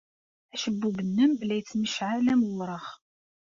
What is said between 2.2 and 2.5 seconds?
am